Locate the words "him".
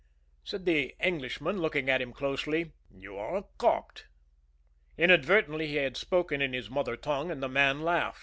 2.01-2.11